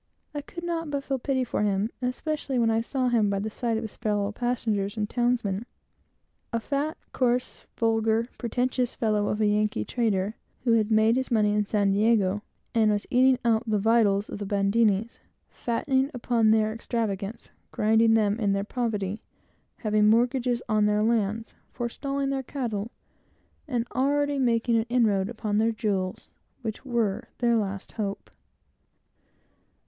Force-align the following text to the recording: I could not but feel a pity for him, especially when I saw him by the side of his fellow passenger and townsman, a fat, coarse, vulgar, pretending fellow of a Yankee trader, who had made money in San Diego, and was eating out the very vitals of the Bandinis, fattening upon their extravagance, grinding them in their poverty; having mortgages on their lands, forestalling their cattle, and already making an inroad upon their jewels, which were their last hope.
I 0.33 0.41
could 0.41 0.63
not 0.63 0.89
but 0.89 1.03
feel 1.03 1.17
a 1.17 1.19
pity 1.19 1.43
for 1.43 1.61
him, 1.61 1.91
especially 2.01 2.57
when 2.57 2.71
I 2.71 2.81
saw 2.81 3.07
him 3.09 3.29
by 3.29 3.37
the 3.37 3.51
side 3.51 3.77
of 3.77 3.83
his 3.83 3.97
fellow 3.97 4.31
passenger 4.31 4.89
and 4.99 5.07
townsman, 5.07 5.63
a 6.51 6.59
fat, 6.59 6.97
coarse, 7.13 7.67
vulgar, 7.77 8.27
pretending 8.39 8.87
fellow 8.87 9.27
of 9.27 9.39
a 9.39 9.45
Yankee 9.45 9.85
trader, 9.85 10.33
who 10.63 10.71
had 10.73 10.89
made 10.89 11.23
money 11.29 11.53
in 11.53 11.65
San 11.65 11.91
Diego, 11.91 12.41
and 12.73 12.89
was 12.89 13.05
eating 13.11 13.37
out 13.45 13.61
the 13.69 13.77
very 13.77 13.99
vitals 14.01 14.27
of 14.27 14.39
the 14.39 14.45
Bandinis, 14.47 15.19
fattening 15.51 16.09
upon 16.15 16.49
their 16.49 16.73
extravagance, 16.73 17.51
grinding 17.71 18.15
them 18.15 18.39
in 18.39 18.53
their 18.53 18.63
poverty; 18.63 19.21
having 19.77 20.09
mortgages 20.09 20.63
on 20.67 20.87
their 20.87 21.03
lands, 21.03 21.53
forestalling 21.71 22.31
their 22.31 22.41
cattle, 22.41 22.89
and 23.67 23.85
already 23.93 24.39
making 24.39 24.77
an 24.77 24.85
inroad 24.89 25.29
upon 25.29 25.59
their 25.59 25.71
jewels, 25.71 26.27
which 26.63 26.83
were 26.83 27.27
their 27.37 27.55
last 27.55 27.91
hope. 27.91 28.31